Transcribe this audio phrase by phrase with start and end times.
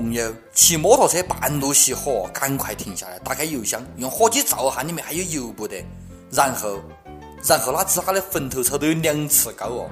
[0.00, 5.84] 朋友骑摩托车半路熄火，赶快停下来，打开油箱，用火机照下里面还有油不得。
[6.30, 6.80] 然后，
[7.46, 9.90] 然后他指他的坟头草都有两尺高哦。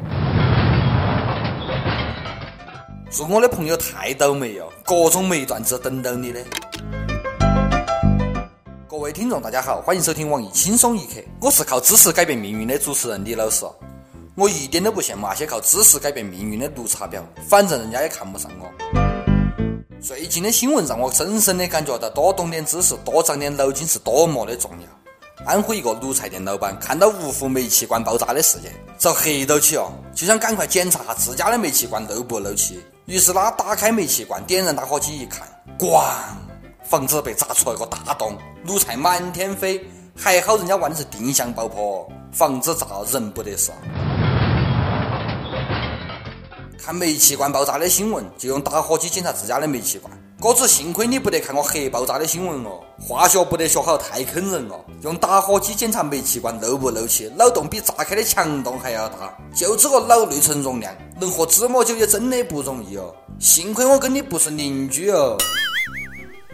[3.11, 6.43] 祝我的朋友太倒霉哟，各种霉段子等到你的。
[8.88, 13.66] 各位听众，大家好，欢迎收听网易轻松一刻，我是靠知识改变命运的主持人李老师。
[14.36, 18.68] 我一点都不羡慕那些靠知识改变命运的绿茶婊，反正人家也看不上我。
[20.08, 25.44] 最近的新闻让我深深的感觉到多懂点知识、多长点脑筋是多么的重要。
[25.44, 32.83] 安徽一个卤菜店老板看到芜湖煤气罐爆炸的事件，遭黑到起哦，就想赶快检查下自家的煤气罐漏不漏气。
[33.05, 35.47] 于是他打开煤气罐，点燃打火机一看，
[35.78, 36.03] 咣，
[36.84, 38.34] 房子被砸出了个大洞，
[38.67, 39.78] 卤菜满天飞。
[40.17, 43.70] 还好人家玩的是定向爆破，房子炸人不得事。
[46.81, 50.11] 看煤气罐爆炸的新闻，就用打火机检查自家的煤气罐。
[50.41, 54.81] 哥子，幸亏你不得看我核爆炸的新闻哦，化学不得学好，太坑人了。
[55.03, 59.37] 用打火机检查煤气罐漏不漏气，脑洞比炸开的墙洞还要大。
[59.53, 63.13] 就这个脑内存容量，能喝芝麻酒也真的不容易哦。
[63.41, 65.37] 幸亏我跟你不是邻居哦，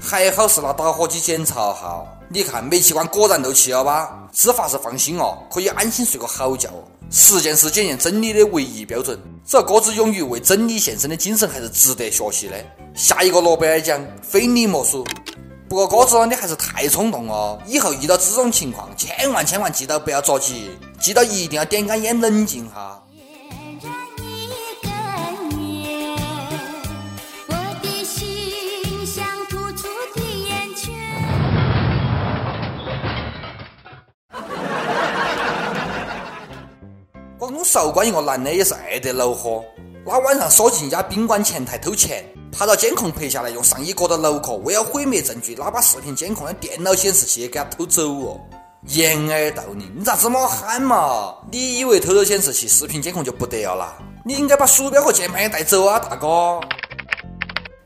[0.00, 2.02] 还好是拿打火机检查哈。
[2.30, 4.26] 你看煤气罐果然漏气了吧？
[4.32, 6.70] 执法是放心哦，可以安心睡个好觉。
[7.10, 9.18] 实践是检验真理的唯一标准。
[9.46, 12.54] 这哥子勇于为真理献身的精神还是值得学习的。
[12.94, 15.06] 下一个诺贝尔奖非你莫属。
[15.68, 17.60] 不过哥子，你还是太冲动了。
[17.66, 23.02] 以后遇到这种情况，千万千万记得不要着急，记得一定要点根烟冷静哈。
[37.44, 39.62] 广东韶关一个男的也是爱得恼火，
[40.06, 48.40] 他晚上锁进一家宾馆前台偷钱，拍到监控拍下来，用上衣裹到脑壳，为了毁灭证据，他把视频监控的电脑显示器也给他偷走哦。
[48.86, 51.34] 掩耳盗铃，你咋这么憨嘛？
[51.52, 53.98] 你以为偷走显示器、视频监控就不得了啦？
[54.24, 56.58] 你应该把鼠标和键盘也带走啊，大哥！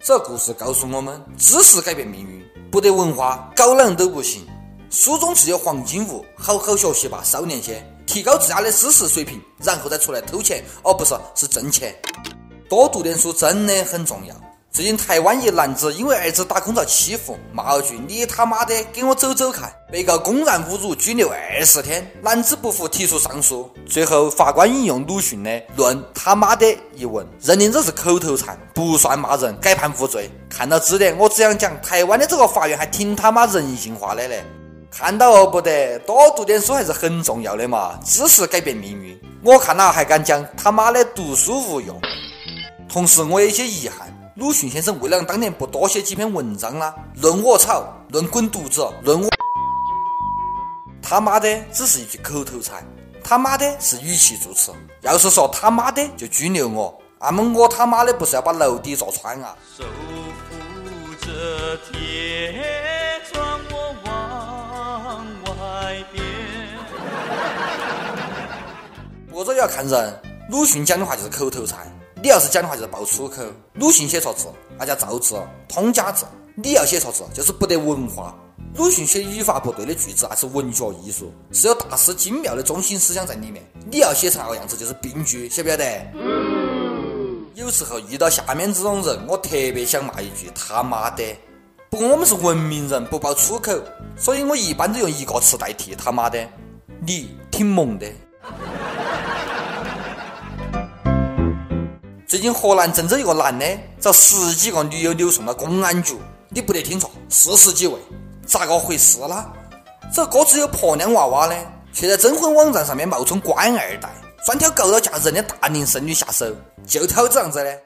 [0.00, 4.46] 这故事告诉我们：知识改变命运，不得文化，搞哪样都不行。
[4.88, 7.84] 书中自有黄金屋，好好学习吧，少年些。
[8.18, 11.94] 提高自家的知识水平，然后再出来偷钱，哦，不是，是挣钱。
[12.68, 14.34] 多读点书真的很重要。
[14.72, 22.04] 最近台湾一男子因为儿子打工遭欺负，骂了句“你他妈的给我走走看”，被告公然侮辱，拘留二十天。
[22.20, 23.70] 男子不服，提出上诉。
[23.86, 30.28] 最后法官引用鲁迅的“论他妈的”一文，认定这是口头禅，不算骂人，改判无罪。
[30.50, 34.42] 看到这点，我只想讲，台湾的这个法院还挺他妈人性化的嘞。
[34.90, 39.18] 看到哦，不得多读点书还是很重要的嘛，知识改变命运。
[39.42, 42.00] 我看了还敢讲他妈的读书无用。
[42.88, 49.28] 同时我有些遗憾，鲁迅先生为了当年不多写几篇文章呢，论我草，论滚犊子，论我
[51.02, 52.84] 他妈的只是一句口头禅，
[53.22, 54.72] 他妈的是语气助词。
[55.02, 59.54] 要是说他妈的就拘留我，那么我他妈的不是要把楼底坐穿啊？
[59.76, 62.77] 守护着天。
[69.48, 70.20] 或者要看人，
[70.50, 71.90] 鲁迅讲的话就是口头禅，
[72.22, 73.42] 你要是讲的话就是爆粗口。
[73.72, 74.46] 鲁迅写错字，
[74.78, 78.36] 那叫造字，通假字；你要写错字，就是不得文化。
[78.74, 83.64] 鲁迅写语法不对的句子，那是文学艺术，是有大师精妙的中心思想在里面。
[83.90, 86.06] 你要写成那个样子，就是病句，晓不晓得？
[87.54, 91.24] 有时候遇到下面这种人，我特别想骂一句他妈的。
[91.88, 93.72] 不过我们是文明人，不爆粗口，
[94.14, 96.38] 所以我一般都用一个词代替他妈的。
[97.00, 98.06] 你挺萌的。
[102.28, 103.66] 最近河南郑州一个男的
[103.98, 106.14] 找十几个女友扭送到公安局，
[106.50, 107.98] 你不得听错，四十几位，
[108.46, 109.50] 咋个回事啦？
[110.14, 111.54] 这哥只有婆娘娃娃呢，
[111.90, 114.10] 却在征婚网站上面冒充官二代，
[114.44, 116.54] 专挑高到嫁人的大龄剩女下手，
[116.86, 117.80] 就挑这样子的。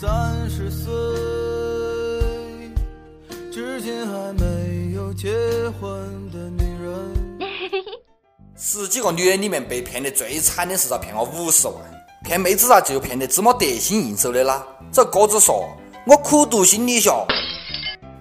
[0.00, 0.92] 三十岁，
[3.52, 5.32] 至今还没有结
[5.80, 7.12] 婚的女人。
[8.56, 11.74] 十几个女人里面被骗的最惨的是遭骗了五十万。
[12.24, 14.66] 骗妹子啊，就骗得这么得心应手的啦！
[14.92, 15.66] 这哥子说
[16.04, 17.10] ：“我苦读心理学。”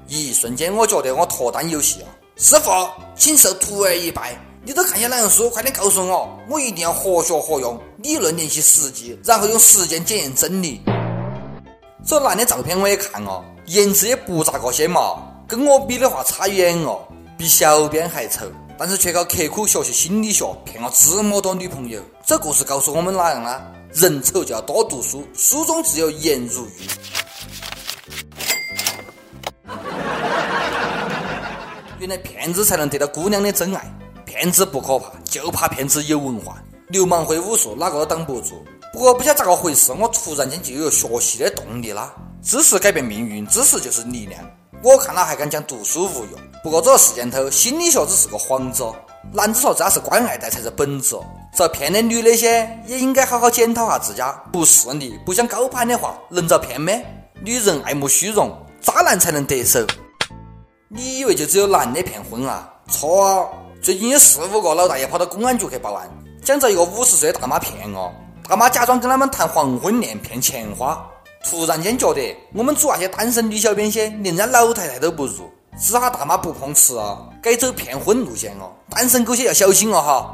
[0.08, 2.08] 一瞬间，我觉得我脱单有戏啊！
[2.38, 2.72] 师傅，
[3.16, 4.38] 请受徒儿一拜。
[4.64, 5.50] 你都看些哪样书？
[5.50, 10.82] 快点告诉我，我一定要活学活用，理论联系实际，然后用实践检验真理。
[12.06, 17.00] 这男的照片我也看了，颜值也不咋个些嘛，跟我比的话差远哦，
[17.38, 18.46] 比小编还丑。
[18.80, 22.00] 但是却靠刻苦学习心理学骗了这么多女朋友。
[22.24, 23.60] 这故事告诉我们哪样呢？
[23.94, 26.88] 人丑就要多读书，书中自有颜如玉。
[32.00, 33.92] 原来骗子才能得到姑娘的真爱，
[34.24, 36.62] 骗子不可怕，就怕骗子有文化。
[36.90, 38.64] 流氓会武术，哪个都挡不住。
[38.94, 42.14] 不过不晓得咋个回事，我突然间就有学习的动力啦。
[42.44, 44.40] 知识改变命运，知识就是力量。
[44.84, 46.40] 我看了还敢讲读书无用？
[46.64, 48.84] 不过这个时间头，心理学只是个幌子。
[49.34, 51.16] 男子说这是官二代才是本质。
[51.56, 54.32] 这骗的女那些也应该好好检讨下自家。
[54.52, 56.94] 不是你不想高攀的话，能遭骗吗？
[57.42, 59.86] 女人爱慕虚荣，渣男才能得手。
[60.88, 62.72] 你以为就只有男的骗婚啊？
[62.88, 63.48] 错啊。
[63.82, 66.10] 最近有四五个老大爷跑到公安局去报案。
[66.44, 68.14] 讲着一个五十岁的大妈骗我，
[68.48, 71.06] 大妈假装跟他们谈黄昏恋骗钱花，
[71.44, 75.50] 突然间觉得我们组那些单身女小编些连人家老太太都不如，
[75.80, 80.32] 只哈大妈不碰瓷啊，改走骗婚路线哦，单身狗些要小心哦哈，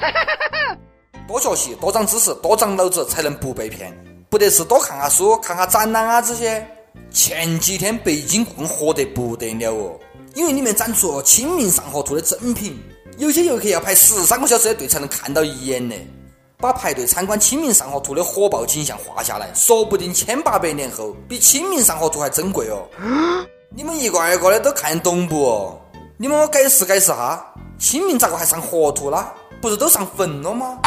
[1.27, 3.93] 多学习多长知识多长脑子才能不被骗，
[4.29, 6.65] 不得是多看下书看下展览啊这些。
[7.09, 9.99] 前几天北京故宫火得不得了哦，
[10.33, 12.81] 因为里面展出了《清明上河图》的真品。
[13.17, 15.95] 有些游客要排十三个小时的队才能看到一眼呢，
[16.57, 22.87] 把排队参观《清明上河图》的火爆景象画下来，说不定千八百年后比《清明上河图》还珍贵哦。
[23.75, 25.75] 你们一个二个的都看懂不？
[26.17, 27.43] 你们我解释解释哈，
[27.79, 29.33] 清明咋个还上河图啦？
[29.59, 30.77] 不是都上坟了吗？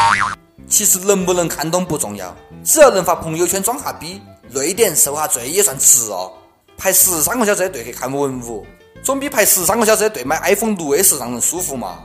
[0.69, 6.31] 其实能不能看懂不重要，只要能发朋友圈装下逼，瑞典受下罪也算值哦。
[6.77, 8.65] 排十三个小时的队去看文物，
[9.03, 11.99] 总比排十三个小时的队买 iPhone 六 S 让人舒服嘛。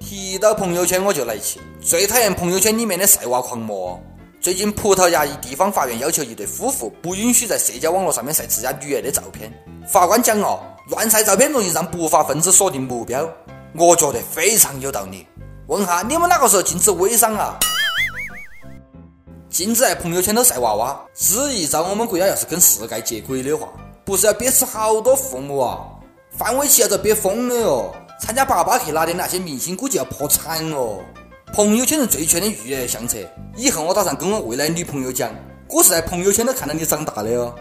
[0.00, 4.00] 提到朋友圈我就来气，最讨厌朋友圈里面的晒娃狂魔。
[4.46, 9.52] 最近葡萄牙一地方法院要求一对夫妇不允许在社交网络上面晒自家女儿的照片。
[9.88, 13.28] 法官讲哦，乱晒照片容易让不法分子锁定目标。
[13.74, 15.26] 我觉得非常有道理。
[15.66, 17.58] 问下你们哪个时候禁止微商啊？
[19.50, 23.66] 禁止在朋友圈头晒娃娃，只一招我们国家要是跟世界接轨的话，
[24.04, 25.80] 不是要憋死好多父母啊？
[26.30, 27.92] 范玮琪要遭憋疯了哟！
[28.22, 31.00] 参加爸爸去哪的那些明星估计要破产哦！
[31.56, 33.16] 朋友圈是最全的育儿相册，
[33.56, 35.34] 以后我打算跟我未来女朋友讲，
[35.70, 37.54] 我是在朋友圈都看到你长大的哦。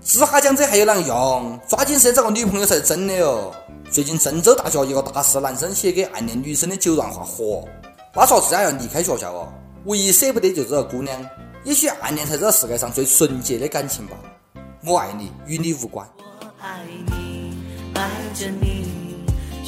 [0.00, 1.58] 只哈讲这还有啷用？
[1.66, 3.52] 抓紧时间找个女朋友才是真的哦！
[3.90, 7.66] 最近郑州大学一个大四男生写给暗恋女生的九段话火，
[8.14, 9.52] 他说自家要离开学校哦，
[9.86, 11.28] 唯一舍不得就是这个姑娘。
[11.64, 14.16] 也许暗恋才是这世界上最纯洁的感情吧。
[14.84, 16.08] 我爱你，与你无关。
[16.20, 17.58] 我爱你。
[17.94, 19.07] 爱着你，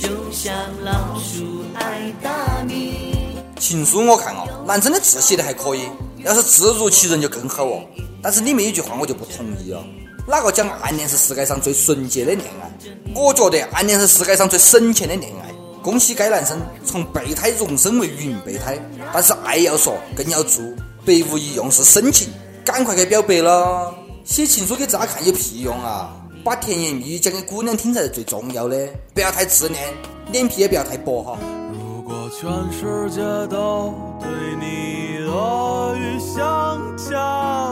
[0.01, 3.15] 就像老鼠爱大米。
[3.59, 5.83] 情书我看哦，男生的字写的还可以，
[6.25, 7.83] 要是字如其人就更好哦。
[8.23, 9.85] 但是里面有句话我就不同意哦，
[10.27, 12.71] 哪个讲暗恋是世界上最纯洁的恋爱？
[13.15, 15.51] 我觉得暗恋是世界上最省钱的恋爱。
[15.83, 18.79] 恭喜该男生从备胎荣升为云备胎，
[19.13, 20.63] 但是爱要说，更要做，
[21.05, 22.29] 百无一用是深情，
[22.65, 23.95] 赶快去表白了。
[24.25, 26.17] 写情书给自家看有屁用啊！
[26.43, 29.93] 把甜言蜜语讲给姑娘听才是最重要的，不要太自恋，
[30.33, 31.39] 脸皮也不要太薄哈。
[31.71, 37.21] 如果全世界都对你恶语相加，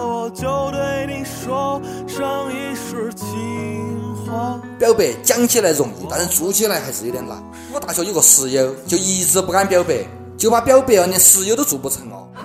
[0.04, 3.26] 我就对你说上一世情
[4.26, 4.60] 话。
[4.78, 7.42] 表白讲起来容易，但是做起来还是有点难。
[7.72, 10.04] 我大学有个室友，就一直不敢表白，
[10.36, 12.28] 就怕表白了连室友都做不成哦。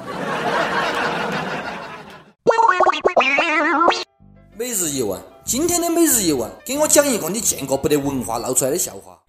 [4.56, 5.20] 每日一问。
[5.46, 9.20] 今天的每日一问，给我讲一个你见过不得文化闹出来的笑话。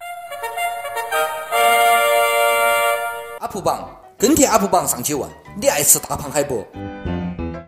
[3.41, 5.29] 阿普榜跟帖阿普榜上去问，
[5.59, 6.65] 你爱吃大螃蟹不？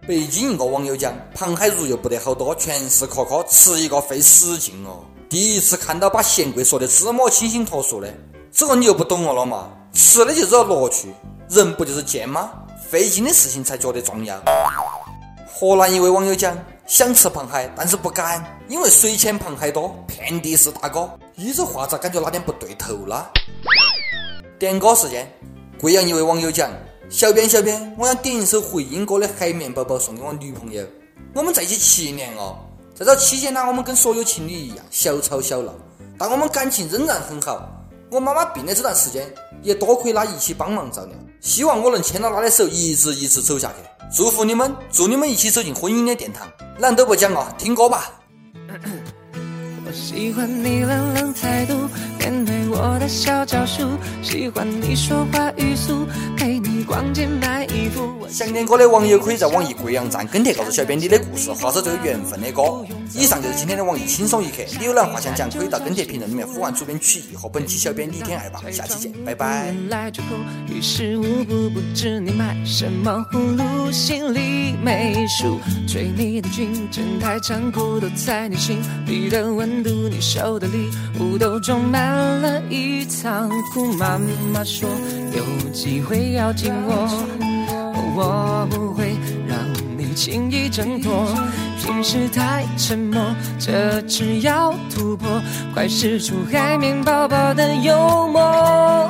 [0.08, 5.04] 北京一个网友讲，螃蟹肉又不得好多，全是壳壳，吃一个费使劲哦。
[5.28, 8.12] 第一次看到把嫌贵说的这么清新脱俗的，
[8.50, 9.70] 这个你又不懂我了嘛？
[9.92, 11.14] 吃的就是乐趣，
[11.50, 12.52] 人不就是贱吗？
[12.90, 14.42] 费劲的事情才觉得重要。
[15.54, 16.58] 河南一位网友讲。
[16.88, 21.10] 想吃螃蟹，但是不敢，因为水浅螃蟹多，遍地是大哥。
[21.36, 23.30] 你这话咋感觉哪点不对头啦？
[24.58, 25.30] 点歌时间，
[25.82, 26.72] 贵阳一位网友讲：
[27.10, 30.82] 小编小编，我想点一首回音哥的《海绵宝宝》送给我女朋友。
[31.36, 32.58] 我们在一起七年哦，
[32.96, 35.74] 在这期间呢，我们跟所有情侣一样小吵小闹，
[36.18, 37.70] 但我们感情仍然很好。
[38.10, 39.28] 我妈妈病的这段时间，
[39.62, 41.14] 也多亏她一起帮忙照料。
[41.48, 43.76] 希望我能牵着他的手，一直一直走下去。
[44.14, 46.46] 祝福你们，祝你们一起走进婚姻的殿堂。
[46.80, 48.12] 懒都不讲了，听歌吧。
[48.68, 51.88] 我喜欢你冷冷态度，
[52.30, 53.88] 面对我的小招数，
[54.22, 56.06] 喜欢你说话语速，
[56.36, 58.28] 陪你逛街买衣服。
[58.28, 62.86] 想点歌的网友可以在网易贵阳站跟帖告诉小编你的故事，或者这个缘分的歌。
[63.14, 68.62] 以上就是今天的网易轻松一刻，你有哪话想讲，可以到跟帖评论里面呼唤主编曲艺和本期小编李天爱吧。
[68.70, 69.74] 下期见，拜拜。
[70.68, 75.62] 于事无补，不知你买什么葫芦，心里没数。
[75.88, 80.90] 追你的军阵太残酷，都在你心里的温度，你手的礼
[81.22, 83.94] 物都装满了一仓库。
[83.94, 84.20] 妈
[84.54, 84.90] 妈说
[85.34, 87.08] 有机会要紧握，
[88.16, 89.16] 我不会
[89.48, 89.58] 让
[89.98, 91.28] 你轻易挣脱。
[91.82, 93.24] 平时太沉默，
[93.60, 95.42] 这次要突破，
[95.74, 99.10] 快使出海绵宝宝的幽默。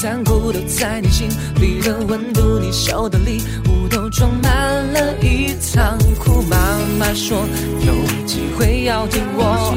[0.00, 1.28] 残酷，都在你心
[1.60, 4.52] 里的温度，你收的礼物都装满
[4.92, 6.40] 了一仓库。
[6.42, 6.56] 妈
[7.00, 7.36] 妈说
[7.84, 7.92] 有
[8.24, 9.74] 机会要听我，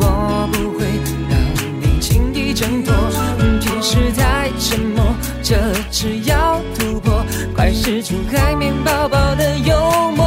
[0.00, 0.84] 我不会
[1.30, 1.38] 让
[1.80, 2.92] 你轻易挣脱。
[3.60, 5.54] 平时太沉默，这
[5.92, 10.26] 次要突破，快使出海绵宝宝的幽默。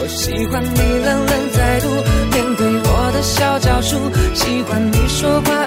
[0.00, 1.88] 我喜欢你冷冷态度。
[2.32, 3.98] 面对我的小招数，
[4.32, 5.66] 喜欢你说话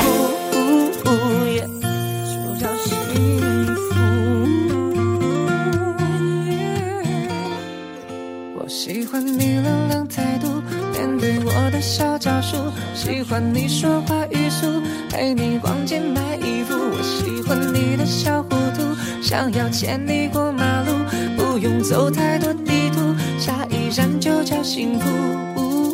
[13.11, 16.73] 喜欢你说话语速，陪你逛街买衣服。
[16.73, 20.93] 我喜欢你的小糊涂，想要牵你过马路，
[21.35, 23.13] 不用走太多地图。
[23.37, 25.93] 下一站就叫幸福。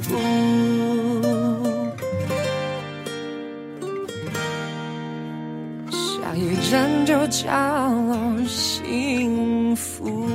[5.91, 10.29] 下一站就叫幸福。